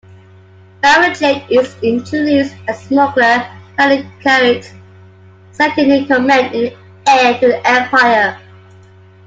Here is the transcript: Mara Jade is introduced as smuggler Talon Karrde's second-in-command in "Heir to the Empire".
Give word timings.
Mara 0.81 1.13
Jade 1.13 1.43
is 1.51 1.75
introduced 1.83 2.55
as 2.67 2.85
smuggler 2.85 3.47
Talon 3.77 4.11
Karrde's 4.19 4.73
second-in-command 5.51 6.55
in 6.55 6.75
"Heir 7.07 7.39
to 7.39 7.47
the 7.49 7.67
Empire". 7.69 8.41